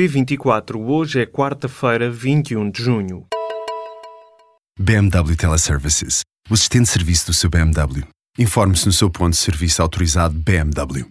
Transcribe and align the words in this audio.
P24. 0.00 0.80
Hoje 0.80 1.20
é 1.20 1.26
quarta-feira, 1.26 2.10
21 2.10 2.70
de 2.70 2.82
junho. 2.82 3.26
BMW 4.78 5.36
Teleservices. 5.36 6.22
O 6.48 6.54
assistente 6.54 6.84
de 6.84 6.90
serviço 6.90 7.26
do 7.26 7.34
seu 7.34 7.50
BMW. 7.50 8.06
Informe-se 8.38 8.86
no 8.86 8.92
seu 8.92 9.10
ponto 9.10 9.32
de 9.32 9.36
serviço 9.36 9.82
autorizado 9.82 10.34
BMW. 10.34 11.06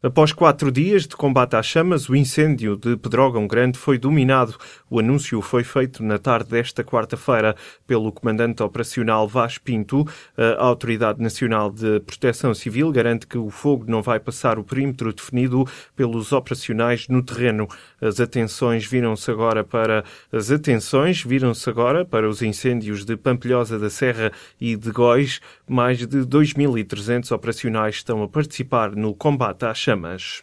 Após 0.00 0.30
quatro 0.30 0.70
dias 0.70 1.08
de 1.08 1.16
combate 1.16 1.56
às 1.56 1.66
chamas, 1.66 2.08
o 2.08 2.14
incêndio 2.14 2.76
de 2.76 2.96
Pedrógão 2.96 3.48
Grande 3.48 3.76
foi 3.76 3.98
dominado. 3.98 4.54
O 4.88 5.00
anúncio 5.00 5.42
foi 5.42 5.64
feito 5.64 6.04
na 6.04 6.18
tarde 6.18 6.50
desta 6.50 6.84
quarta-feira 6.84 7.56
pelo 7.84 8.12
comandante 8.12 8.62
operacional 8.62 9.26
Vaz 9.26 9.58
Pinto. 9.58 10.06
A 10.36 10.62
Autoridade 10.64 11.20
Nacional 11.20 11.68
de 11.68 11.98
Proteção 11.98 12.54
Civil 12.54 12.92
garante 12.92 13.26
que 13.26 13.36
o 13.36 13.50
fogo 13.50 13.86
não 13.88 14.00
vai 14.00 14.20
passar 14.20 14.56
o 14.56 14.62
perímetro 14.62 15.12
definido 15.12 15.66
pelos 15.96 16.30
operacionais 16.30 17.08
no 17.08 17.20
terreno. 17.20 17.66
As 18.00 18.20
atenções 18.20 18.86
viram-se 18.86 19.28
agora 19.28 19.64
para 19.64 20.04
as 20.32 20.48
atenções 20.52 21.24
viram-se 21.24 21.68
agora 21.68 22.04
para 22.04 22.28
os 22.28 22.40
incêndios 22.40 23.04
de 23.04 23.16
Pampilhosa 23.16 23.80
da 23.80 23.90
Serra 23.90 24.30
e 24.60 24.76
de 24.76 24.92
Góis. 24.92 25.40
Mais 25.66 25.98
de 25.98 26.06
2.300 26.06 27.32
operacionais 27.34 27.96
estão 27.96 28.22
a 28.22 28.28
participar 28.28 28.94
no 28.94 29.12
combate 29.12 29.64
às 29.64 29.87
chamas. 29.88 30.42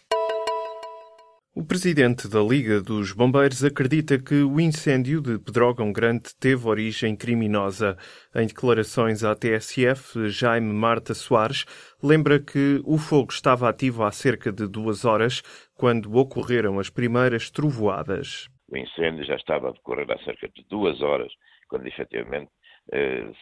O 1.54 1.64
presidente 1.64 2.28
da 2.28 2.40
Liga 2.40 2.80
dos 2.82 3.12
Bombeiros 3.12 3.62
acredita 3.62 4.18
que 4.18 4.42
o 4.42 4.60
incêndio 4.60 5.22
de 5.22 5.38
Pedrógão 5.38 5.92
Grande 5.92 6.34
teve 6.40 6.66
origem 6.66 7.14
criminosa. 7.14 7.96
Em 8.34 8.48
declarações 8.48 9.22
à 9.22 9.36
TSF, 9.36 10.28
Jaime 10.30 10.72
Marta 10.72 11.14
Soares 11.14 11.64
lembra 12.02 12.40
que 12.40 12.80
o 12.84 12.98
fogo 12.98 13.30
estava 13.30 13.68
ativo 13.68 14.02
há 14.02 14.10
cerca 14.10 14.50
de 14.50 14.66
duas 14.66 15.04
horas 15.04 15.42
quando 15.76 16.12
ocorreram 16.16 16.80
as 16.80 16.90
primeiras 16.90 17.48
trovoadas. 17.48 18.48
O 18.68 18.76
incêndio 18.76 19.24
já 19.24 19.36
estava 19.36 19.68
a 19.68 19.72
decorrer 19.72 20.10
há 20.10 20.18
cerca 20.24 20.48
de 20.48 20.66
duas 20.68 21.00
horas, 21.00 21.32
quando 21.68 21.86
efetivamente 21.86 22.50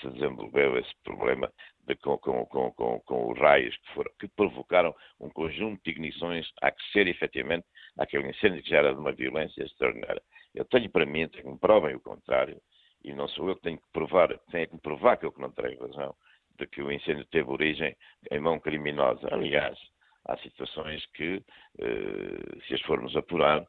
se 0.00 0.10
desenvolveu 0.10 0.78
esse 0.78 0.90
problema 1.04 1.52
de, 1.86 1.94
com, 1.96 2.16
com, 2.18 2.46
com, 2.46 3.00
com, 3.00 3.32
os 3.32 3.38
raios 3.38 3.76
que, 3.76 3.94
foram, 3.94 4.10
que 4.18 4.28
provocaram 4.28 4.94
um 5.20 5.28
conjunto 5.28 5.82
de 5.84 5.90
ignições 5.90 6.50
a 6.62 6.72
ser 6.92 7.06
efetivamente 7.06 7.66
aquele 7.98 8.28
incêndio 8.28 8.62
que 8.62 8.70
já 8.70 8.78
era 8.78 8.94
de 8.94 9.00
uma 9.00 9.12
violência 9.12 9.62
extraordinária. 9.62 10.22
Eu 10.54 10.64
tenho 10.64 10.90
para 10.90 11.04
mim, 11.04 11.28
tenho 11.28 11.44
que 11.44 11.50
me 11.50 11.58
provem 11.58 11.94
o 11.94 12.00
contrário, 12.00 12.60
e 13.04 13.12
não 13.12 13.28
sou 13.28 13.48
eu 13.48 13.56
que 13.56 13.62
tenho 13.62 13.78
que 13.78 13.92
provar, 13.92 14.36
tenho 14.50 14.68
que 14.68 14.78
provar 14.78 15.16
que 15.18 15.26
eu 15.26 15.32
que 15.32 15.40
não 15.40 15.50
tenho 15.50 15.78
razão, 15.78 16.14
de 16.58 16.66
que 16.66 16.82
o 16.82 16.90
incêndio 16.90 17.26
teve 17.26 17.50
origem 17.50 17.94
em 18.30 18.40
mão 18.40 18.58
criminosa. 18.58 19.28
Aliás, 19.30 19.78
há 20.26 20.36
situações 20.38 21.04
que, 21.12 21.42
eh, 21.80 22.60
se 22.66 22.74
as 22.74 22.80
formos 22.82 23.14
apurar, 23.16 23.66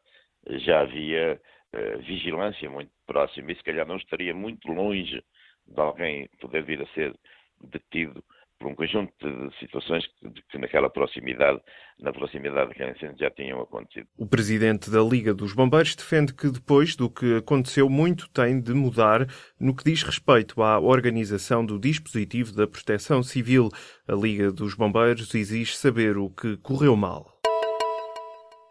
já 0.47 0.81
havia 0.81 1.41
eh, 1.73 1.97
vigilância 1.97 2.69
muito 2.69 2.91
próxima 3.05 3.51
e 3.51 3.55
se 3.55 3.63
calhar 3.63 3.85
não 3.85 3.97
estaria 3.97 4.33
muito 4.33 4.71
longe 4.71 5.21
de 5.67 5.79
alguém 5.79 6.29
poder 6.39 6.63
vir 6.63 6.81
a 6.81 6.87
ser 6.93 7.13
detido 7.61 8.23
por 8.59 8.71
um 8.71 8.75
conjunto 8.75 9.11
de 9.19 9.59
situações 9.59 10.05
que, 10.07 10.41
que, 10.49 10.57
naquela 10.57 10.89
proximidade, 10.89 11.61
na 11.99 12.11
proximidade 12.13 12.69
daquele 12.69 12.91
incêndio 12.91 13.17
já 13.19 13.29
tinham 13.31 13.61
acontecido. 13.61 14.07
O 14.17 14.25
presidente 14.25 14.89
da 14.89 15.01
Liga 15.01 15.33
dos 15.33 15.53
Bombeiros 15.53 15.95
defende 15.95 16.33
que 16.33 16.49
depois 16.49 16.95
do 16.95 17.09
que 17.09 17.37
aconteceu 17.37 17.89
muito 17.89 18.29
tem 18.29 18.59
de 18.61 18.73
mudar 18.73 19.27
no 19.59 19.75
que 19.75 19.83
diz 19.83 20.03
respeito 20.03 20.61
à 20.61 20.79
organização 20.79 21.65
do 21.65 21.77
dispositivo 21.77 22.55
da 22.55 22.67
proteção 22.67 23.21
civil. 23.21 23.69
A 24.07 24.13
Liga 24.13 24.51
dos 24.51 24.73
Bombeiros 24.73 25.33
exige 25.35 25.75
saber 25.75 26.17
o 26.17 26.29
que 26.29 26.57
correu 26.57 26.95
mal. 26.95 27.34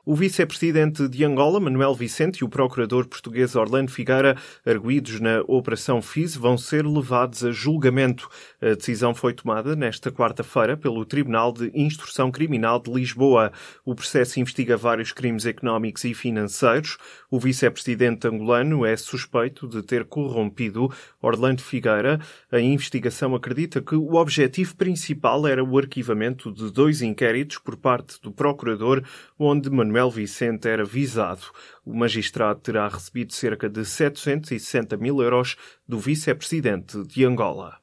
O 0.07 0.15
vice-presidente 0.15 1.09
de 1.09 1.25
Angola, 1.25 1.59
Manuel 1.59 1.95
Vicente, 1.95 2.41
e 2.41 2.45
o 2.45 2.49
procurador 2.49 3.07
português 3.07 3.57
Orlando 3.57 3.91
Figueira, 3.91 4.37
arguídos 4.63 5.19
na 5.19 5.41
Operação 5.49 6.03
FIS, 6.03 6.37
vão 6.37 6.59
ser 6.59 6.85
levados 6.85 7.43
a 7.43 7.51
julgamento. 7.51 8.29
A 8.61 8.75
decisão 8.75 9.15
foi 9.15 9.33
tomada 9.33 9.75
nesta 9.75 10.13
quarta-feira 10.13 10.77
pelo 10.77 11.07
Tribunal 11.07 11.55
de 11.55 11.71
Instrução 11.75 12.31
Criminal 12.31 12.79
de 12.79 12.93
Lisboa. 12.93 13.51
O 13.83 13.95
processo 13.95 14.39
investiga 14.39 14.77
vários 14.77 15.11
crimes 15.11 15.47
económicos 15.47 16.05
e 16.05 16.13
financeiros. 16.13 16.99
O 17.31 17.41
vice-presidente 17.41 18.29
angolano 18.29 18.85
é 18.85 18.95
suspeito 18.99 19.67
de 19.67 19.83
ter 19.83 20.05
corrompido 20.05 20.93
Orlando 21.23 21.63
Figueira. 21.63 22.21
A 22.53 22.61
investigação 22.61 23.35
acredita 23.35 23.81
que 23.81 23.95
o 23.95 24.17
objetivo 24.17 24.77
principal 24.77 25.47
era 25.47 25.65
o 25.65 25.79
arquivamento 25.79 26.53
de 26.53 26.71
dois 26.71 27.01
inquéritos 27.01 27.57
por 27.57 27.75
parte 27.75 28.21
do 28.21 28.31
procurador, 28.31 29.03
onde 29.39 29.71
Manuel 29.71 29.94
Manuel 29.95 30.11
Vicente 30.11 30.67
era 30.67 30.85
visado. 30.85 31.43
O 31.87 31.95
magistrado 31.95 32.59
terá 32.59 32.89
recebido 32.89 33.33
cerca 33.33 33.69
de 33.69 33.85
760 33.85 34.97
mil 34.97 35.23
euros 35.23 35.55
do 35.87 36.01
vice-presidente 36.01 37.01
de 37.05 37.25
Angola. 37.25 37.79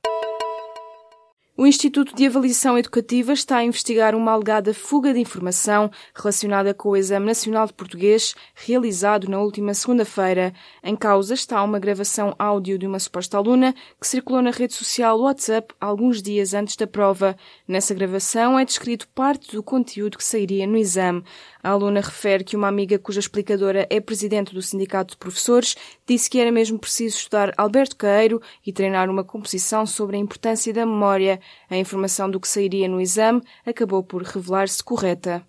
O 1.61 1.67
Instituto 1.67 2.15
de 2.15 2.25
Avaliação 2.25 2.77
Educativa 2.77 3.33
está 3.33 3.57
a 3.57 3.63
investigar 3.63 4.15
uma 4.15 4.31
alegada 4.31 4.73
fuga 4.73 5.13
de 5.13 5.19
informação 5.19 5.91
relacionada 6.15 6.73
com 6.73 6.89
o 6.89 6.97
Exame 6.97 7.27
Nacional 7.27 7.67
de 7.67 7.73
Português 7.73 8.33
realizado 8.55 9.29
na 9.29 9.39
última 9.39 9.73
segunda-feira. 9.73 10.53
Em 10.83 10.95
causa 10.95 11.35
está 11.35 11.61
uma 11.61 11.77
gravação 11.77 12.33
áudio 12.39 12.79
de 12.79 12.87
uma 12.87 12.97
suposta 12.97 13.37
aluna 13.37 13.75
que 13.99 14.07
circulou 14.07 14.41
na 14.41 14.49
rede 14.49 14.73
social 14.73 15.19
WhatsApp 15.19 15.75
alguns 15.79 16.21
dias 16.21 16.55
antes 16.55 16.75
da 16.75 16.87
prova. 16.87 17.37
Nessa 17.67 17.93
gravação 17.93 18.57
é 18.57 18.65
descrito 18.65 19.07
parte 19.09 19.55
do 19.55 19.61
conteúdo 19.61 20.17
que 20.17 20.23
sairia 20.23 20.65
no 20.65 20.77
exame. 20.77 21.23
A 21.63 21.69
aluna 21.69 22.01
refere 22.01 22.43
que 22.43 22.55
uma 22.55 22.67
amiga 22.67 22.97
cuja 22.97 23.19
explicadora 23.19 23.87
é 23.89 23.99
presidente 23.99 24.53
do 24.53 24.61
Sindicato 24.61 25.11
de 25.11 25.17
Professores 25.17 25.75
disse 26.07 26.29
que 26.29 26.39
era 26.39 26.51
mesmo 26.51 26.79
preciso 26.79 27.17
estudar 27.17 27.53
Alberto 27.57 27.95
Caeiro 27.95 28.41
e 28.65 28.73
treinar 28.73 29.09
uma 29.09 29.23
composição 29.23 29.85
sobre 29.85 30.17
a 30.17 30.19
importância 30.19 30.73
da 30.73 30.85
memória. 30.85 31.39
A 31.69 31.77
informação 31.77 32.29
do 32.29 32.39
que 32.39 32.47
sairia 32.47 32.87
no 32.87 32.99
exame 32.99 33.41
acabou 33.65 34.03
por 34.03 34.23
revelar-se 34.23 34.83
correta. 34.83 35.45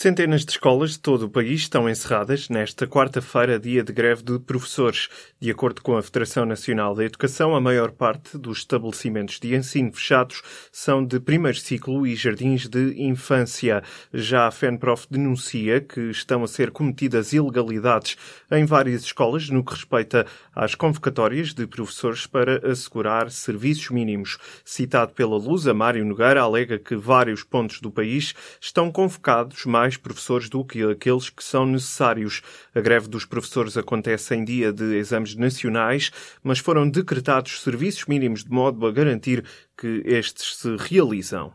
Centenas 0.00 0.44
de 0.44 0.52
escolas 0.52 0.92
de 0.92 1.00
todo 1.00 1.24
o 1.24 1.28
país 1.28 1.62
estão 1.62 1.90
encerradas 1.90 2.48
nesta 2.48 2.86
quarta-feira, 2.86 3.58
dia 3.58 3.82
de 3.82 3.92
greve 3.92 4.22
de 4.22 4.38
professores. 4.38 5.08
De 5.40 5.50
acordo 5.50 5.82
com 5.82 5.96
a 5.96 6.02
Federação 6.04 6.46
Nacional 6.46 6.94
da 6.94 7.04
Educação, 7.04 7.52
a 7.52 7.60
maior 7.60 7.90
parte 7.90 8.38
dos 8.38 8.58
estabelecimentos 8.58 9.40
de 9.40 9.56
ensino 9.56 9.92
fechados 9.92 10.40
são 10.70 11.04
de 11.04 11.18
primeiro 11.18 11.58
ciclo 11.58 12.06
e 12.06 12.14
jardins 12.14 12.68
de 12.68 12.94
infância. 13.02 13.82
Já 14.14 14.46
a 14.46 14.52
FENPROF 14.52 15.08
denuncia 15.10 15.80
que 15.80 16.10
estão 16.10 16.44
a 16.44 16.46
ser 16.46 16.70
cometidas 16.70 17.32
ilegalidades 17.32 18.16
em 18.52 18.64
várias 18.64 19.02
escolas 19.02 19.50
no 19.50 19.64
que 19.64 19.74
respeita 19.74 20.24
às 20.54 20.76
convocatórias 20.76 21.52
de 21.52 21.66
professores 21.66 22.24
para 22.24 22.70
assegurar 22.70 23.32
serviços 23.32 23.90
mínimos. 23.90 24.38
Citado 24.64 25.12
pela 25.12 25.36
Lusa, 25.36 25.74
Mário 25.74 26.04
Nogueira 26.04 26.40
alega 26.40 26.78
que 26.78 26.94
vários 26.94 27.42
pontos 27.42 27.80
do 27.80 27.90
país 27.90 28.32
estão 28.60 28.92
convocados 28.92 29.66
mais 29.66 29.87
mais 29.88 29.96
professores 29.96 30.50
do 30.50 30.62
que 30.62 30.82
aqueles 30.82 31.30
que 31.30 31.42
são 31.42 31.64
necessários. 31.64 32.42
A 32.74 32.80
greve 32.80 33.08
dos 33.08 33.24
professores 33.24 33.74
acontece 33.74 34.34
em 34.34 34.44
dia 34.44 34.70
de 34.70 34.96
exames 34.96 35.34
nacionais, 35.34 36.10
mas 36.42 36.58
foram 36.58 36.88
decretados 36.88 37.62
serviços 37.62 38.04
mínimos 38.04 38.44
de 38.44 38.50
modo 38.50 38.86
a 38.86 38.92
garantir 38.92 39.42
que 39.78 40.02
estes 40.04 40.56
se 40.58 40.76
realizam. 40.76 41.54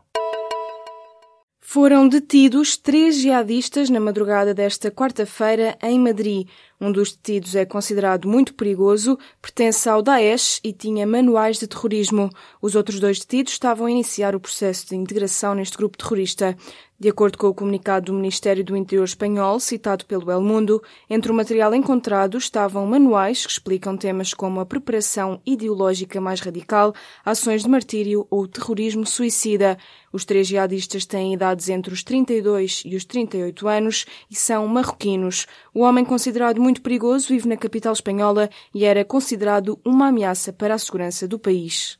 Foram 1.66 2.06
detidos 2.06 2.76
três 2.76 3.16
jihadistas 3.16 3.88
na 3.88 3.98
madrugada 3.98 4.52
desta 4.52 4.90
quarta-feira 4.90 5.76
em 5.82 5.98
Madrid. 5.98 6.46
Um 6.80 6.92
dos 6.92 7.12
detidos 7.12 7.56
é 7.56 7.64
considerado 7.64 8.28
muito 8.28 8.54
perigoso, 8.54 9.18
pertence 9.40 9.88
ao 9.88 10.02
Daesh 10.02 10.60
e 10.62 10.72
tinha 10.72 11.06
manuais 11.06 11.58
de 11.58 11.66
terrorismo. 11.66 12.30
Os 12.60 12.76
outros 12.76 13.00
dois 13.00 13.18
detidos 13.18 13.54
estavam 13.54 13.86
a 13.86 13.90
iniciar 13.90 14.36
o 14.36 14.40
processo 14.40 14.88
de 14.88 14.94
integração 14.94 15.54
neste 15.54 15.76
grupo 15.76 15.96
terrorista. 15.96 16.56
De 16.98 17.08
acordo 17.08 17.36
com 17.36 17.48
o 17.48 17.54
comunicado 17.54 18.06
do 18.06 18.14
Ministério 18.14 18.64
do 18.64 18.76
Interior 18.76 19.04
espanhol, 19.04 19.58
citado 19.58 20.06
pelo 20.06 20.30
El 20.30 20.40
Mundo, 20.40 20.80
entre 21.10 21.32
o 21.32 21.34
material 21.34 21.74
encontrado 21.74 22.38
estavam 22.38 22.86
manuais 22.86 23.44
que 23.44 23.50
explicam 23.50 23.96
temas 23.96 24.32
como 24.32 24.60
a 24.60 24.66
preparação 24.66 25.40
ideológica 25.44 26.20
mais 26.20 26.40
radical, 26.40 26.94
ações 27.24 27.64
de 27.64 27.68
martírio 27.68 28.28
ou 28.30 28.46
terrorismo 28.46 29.04
suicida. 29.04 29.76
Os 30.12 30.24
três 30.24 30.46
jihadistas 30.46 31.04
têm 31.04 31.34
idades 31.34 31.68
entre 31.68 31.92
os 31.92 32.04
32 32.04 32.82
e 32.86 32.94
os 32.94 33.04
38 33.04 33.66
anos 33.66 34.06
e 34.30 34.36
são 34.36 34.66
marroquinos. 34.68 35.48
O 35.74 35.80
homem 35.80 36.04
considerado 36.04 36.60
muito 36.60 36.80
perigoso 36.80 37.26
vive 37.28 37.48
na 37.48 37.56
capital 37.56 37.92
espanhola 37.92 38.48
e 38.72 38.84
era 38.84 39.04
considerado 39.04 39.80
uma 39.84 40.08
ameaça 40.08 40.52
para 40.52 40.74
a 40.74 40.78
segurança 40.78 41.26
do 41.26 41.40
país. 41.40 41.98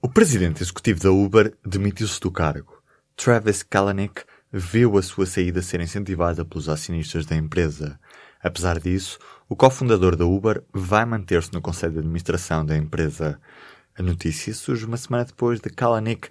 O 0.00 0.08
presidente 0.08 0.62
executivo 0.62 1.00
da 1.00 1.10
Uber 1.10 1.52
demitiu-se 1.66 2.20
do 2.20 2.30
cargo. 2.30 2.73
Travis 3.16 3.62
Kalanick 3.62 4.24
viu 4.52 4.98
a 4.98 5.02
sua 5.02 5.24
saída 5.24 5.62
ser 5.62 5.80
incentivada 5.80 6.44
pelos 6.44 6.68
acionistas 6.68 7.24
da 7.24 7.36
empresa. 7.36 7.98
Apesar 8.42 8.78
disso, 8.78 9.18
o 9.48 9.56
cofundador 9.56 10.16
da 10.16 10.26
Uber 10.26 10.62
vai 10.72 11.04
manter-se 11.04 11.52
no 11.52 11.62
conselho 11.62 11.94
de 11.94 11.98
administração 12.00 12.64
da 12.64 12.76
empresa. 12.76 13.40
A 13.96 14.02
notícia 14.02 14.52
surge 14.52 14.84
uma 14.84 14.96
semana 14.96 15.24
depois 15.24 15.60
de 15.60 15.70
Kalanick 15.70 16.28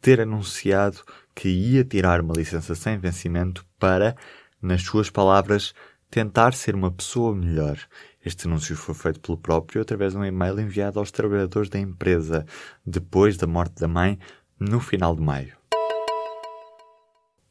ter 0.00 0.20
anunciado 0.20 0.98
que 1.34 1.48
ia 1.48 1.84
tirar 1.84 2.20
uma 2.20 2.34
licença 2.34 2.74
sem 2.74 2.98
vencimento 2.98 3.66
para, 3.78 4.14
nas 4.60 4.82
suas 4.82 5.10
palavras, 5.10 5.74
tentar 6.10 6.54
ser 6.54 6.74
uma 6.74 6.92
pessoa 6.92 7.34
melhor. 7.34 7.78
Este 8.24 8.46
anúncio 8.46 8.76
foi 8.76 8.94
feito 8.94 9.20
pelo 9.20 9.38
próprio 9.38 9.82
através 9.82 10.12
de 10.12 10.18
um 10.18 10.24
e-mail 10.24 10.60
enviado 10.60 10.98
aos 10.98 11.10
trabalhadores 11.10 11.68
da 11.68 11.78
empresa 11.78 12.46
depois 12.84 13.36
da 13.36 13.46
morte 13.46 13.80
da 13.80 13.88
mãe, 13.88 14.18
no 14.58 14.80
final 14.80 15.14
de 15.14 15.22
maio. 15.22 15.56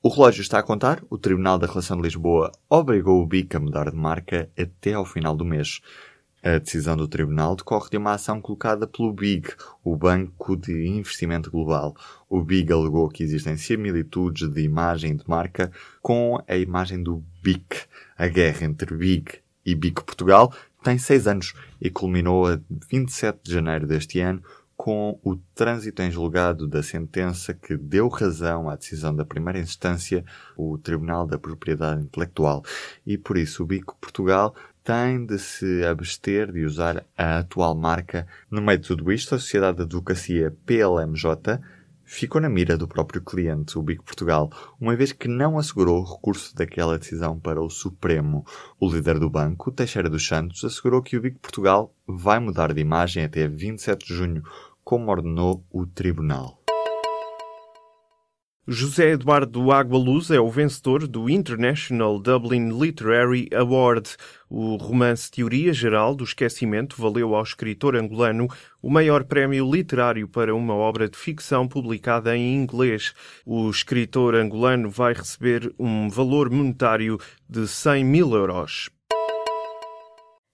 O 0.06 0.10
relógio 0.10 0.44
está 0.44 0.60
a 0.60 0.64
contar. 0.64 1.04
O 1.10 1.18
Tribunal 1.18 1.58
da 1.58 1.66
Relação 1.66 1.98
de 1.98 2.04
Lisboa 2.04 2.52
obrigou 2.70 3.24
o 3.24 3.26
BIC 3.26 3.56
a 3.56 3.60
mudar 3.60 3.90
de 3.90 3.98
marca 3.98 4.48
até 4.56 4.94
ao 4.94 5.04
final 5.04 5.36
do 5.36 5.44
mês. 5.44 5.82
A 6.44 6.60
decisão 6.60 6.96
do 6.96 7.08
Tribunal 7.08 7.56
decorre 7.56 7.90
de 7.90 7.98
uma 7.98 8.12
ação 8.12 8.40
colocada 8.40 8.86
pelo 8.86 9.12
BIG, 9.12 9.56
o 9.84 9.98
Banco 9.98 10.56
de 10.56 10.88
Investimento 10.88 11.50
Global. 11.50 11.96
O 12.30 12.40
BIG 12.44 12.72
alegou 12.72 13.10
que 13.10 13.24
existem 13.24 13.58
similitudes 13.58 14.48
de 14.48 14.62
imagem 14.62 15.16
de 15.16 15.28
marca 15.28 15.72
com 16.04 16.40
a 16.48 16.56
imagem 16.56 17.02
do 17.02 17.24
BIC. 17.42 17.88
A 18.16 18.28
guerra 18.28 18.64
entre 18.64 18.96
BIG 18.96 19.40
e 19.66 19.74
BIC 19.74 20.04
Portugal 20.04 20.54
tem 20.84 21.00
seis 21.00 21.26
anos 21.26 21.56
e 21.82 21.90
culminou 21.90 22.46
a 22.46 22.60
27 22.92 23.40
de 23.42 23.54
janeiro 23.54 23.88
deste 23.88 24.20
ano 24.20 24.44
com 24.76 25.20
o 25.24 25.36
trânsito 25.56 26.02
em 26.02 26.12
julgado 26.12 26.68
da 26.68 26.84
sentença 26.84 27.54
que 27.54 27.78
deu 27.78 28.08
razão 28.08 28.70
à 28.70 28.76
decisão 28.76 29.16
da 29.16 29.26
primeira 29.26 29.60
instância, 29.60 30.24
o 30.58 30.78
Tribunal 30.78 31.26
da 31.26 31.38
Propriedade 31.38 32.02
Intelectual. 32.02 32.64
E 33.06 33.18
por 33.18 33.38
isso 33.38 33.64
o 33.64 33.66
Bico 33.66 33.98
Portugal 34.00 34.54
tem 34.84 35.26
de 35.26 35.40
se 35.40 35.84
abster 35.84 36.52
de 36.52 36.64
usar 36.64 37.04
a 37.18 37.40
atual 37.40 37.74
marca. 37.74 38.28
No 38.52 38.62
meio 38.62 38.78
de 38.78 38.88
tudo 38.88 39.12
isto, 39.12 39.34
a 39.34 39.40
Sociedade 39.40 39.78
de 39.78 39.84
Advocacia 39.84 40.56
PLMJ 40.66 41.60
ficou 42.06 42.40
na 42.40 42.48
mira 42.48 42.78
do 42.78 42.88
próprio 42.88 43.22
cliente, 43.22 43.78
o 43.78 43.82
Bico 43.82 44.04
Portugal, 44.04 44.50
uma 44.80 44.96
vez 44.96 45.12
que 45.12 45.28
não 45.28 45.58
assegurou 45.58 46.02
o 46.02 46.14
recurso 46.14 46.56
daquela 46.56 46.98
decisão 46.98 47.40
para 47.40 47.62
o 47.62 47.70
Supremo. 47.70 48.46
O 48.80 48.88
líder 48.88 49.20
do 49.20 49.30
banco, 49.30 49.72
Teixeira 49.72 50.10
dos 50.10 50.26
Santos, 50.26 50.64
assegurou 50.64 51.02
que 51.02 51.18
o 51.18 51.22
Bico 51.22 51.40
Portugal 51.40 51.94
vai 52.08 52.40
mudar 52.40 52.74
de 52.74 52.82
imagem 52.82 53.24
até 53.24 53.48
27 53.48 54.08
de 54.08 54.14
junho, 54.14 54.44
como 54.84 55.12
ordenou 55.12 55.66
o 55.72 55.86
tribunal. 55.86 56.65
José 58.68 59.12
Eduardo 59.12 59.72
Água 59.72 60.00
Luz 60.00 60.32
é 60.32 60.40
o 60.40 60.50
vencedor 60.50 61.08
do 61.08 61.30
International 61.30 62.18
Dublin 62.18 62.70
Literary 62.70 63.48
Award. 63.56 64.18
O 64.50 64.76
romance 64.78 65.30
Teoria 65.30 65.72
Geral 65.72 66.16
do 66.16 66.24
Esquecimento 66.24 67.00
valeu 67.00 67.36
ao 67.36 67.44
escritor 67.44 67.96
angolano 67.96 68.48
o 68.82 68.90
maior 68.90 69.24
prémio 69.24 69.72
literário 69.72 70.28
para 70.28 70.56
uma 70.56 70.74
obra 70.74 71.08
de 71.08 71.16
ficção 71.16 71.68
publicada 71.68 72.36
em 72.36 72.56
inglês. 72.56 73.14
O 73.46 73.70
escritor 73.70 74.34
angolano 74.34 74.90
vai 74.90 75.14
receber 75.14 75.72
um 75.78 76.10
valor 76.10 76.50
monetário 76.50 77.20
de 77.48 77.68
100 77.68 78.04
mil 78.04 78.34
euros. 78.34 78.90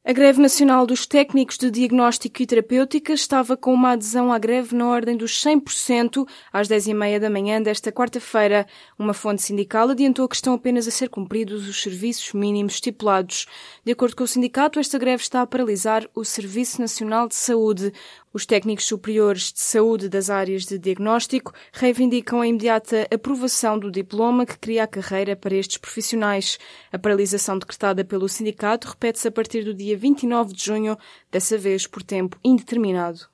A 0.03 0.13
greve 0.13 0.42
nacional 0.42 0.88
dos 0.88 1.06
técnicos 1.06 1.59
de 1.59 1.69
diagnóstico 1.69 2.42
e 2.42 2.48
terapêutica 2.48 3.13
estava 3.13 3.56
com 3.56 3.71
uma 3.71 3.92
adesão 3.92 4.33
à 4.33 4.39
greve 4.39 4.75
na 4.75 4.88
ordem 4.88 5.15
dos 5.15 5.31
100% 5.44 6.27
às 6.51 6.68
10h30 6.68 7.19
da 7.19 7.30
manhã 7.30 7.62
desta 7.62 7.92
quarta-feira. 7.92 8.65
Uma 8.98 9.13
fonte 9.13 9.44
sindical 9.44 9.92
adiantou 9.92 10.27
que 10.27 10.33
estão 10.33 10.56
apenas 10.56 10.88
a 10.88 10.92
ser 10.92 11.07
cumpridos 11.07 11.69
os 11.69 11.83
serviços 11.83 12.33
mínimos 12.33 12.74
estipulados. 12.74 13.45
De 13.86 13.92
acordo 13.92 14.15
com 14.15 14.24
o 14.24 14.27
sindicato, 14.27 14.80
esta 14.80 14.98
greve 14.98 15.21
está 15.21 15.44
a 15.44 15.48
paralisar 15.48 16.09
o 16.15 16.25
Serviço 16.25 16.81
Nacional 16.81 17.27
de 17.27 17.36
Saúde. 17.36 17.94
Os 18.33 18.45
técnicos 18.45 18.86
superiores 18.86 19.51
de 19.51 19.60
saúde 19.60 20.07
das 20.07 20.30
áreas 20.30 20.63
de 20.63 20.78
diagnóstico 20.78 21.54
reivindicam 21.74 22.39
a 22.39 22.48
imediata 22.48 23.06
aprovação 23.13 23.78
do 23.78 23.92
diploma 23.92 24.45
que 24.45 24.57
cria 24.57 24.83
a 24.86 24.88
carreira 24.88 25.36
para 25.36 25.56
estes 25.56 25.78
profissionais. 25.78 26.57
A 26.94 26.98
paralisação 26.98 27.57
decretada 27.57 28.06
pelo 28.06 28.30
sindicato 28.30 28.88
repete-se 28.88 29.28
a 29.28 29.31
partir 29.31 29.66
do 29.66 29.74
dia 29.74 29.98
29 29.98 30.54
de 30.54 30.63
junho, 30.63 30.98
dessa 31.30 31.57
vez 31.57 31.86
por 31.86 32.01
tempo 32.04 32.39
indeterminado. 32.42 33.31